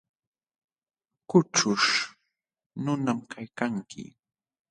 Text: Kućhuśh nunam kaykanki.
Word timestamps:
Kućhuśh 1.29 1.89
nunam 2.83 3.19
kaykanki. 3.31 4.03